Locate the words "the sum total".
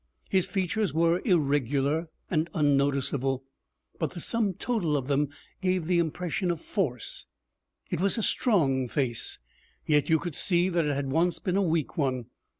4.15-4.97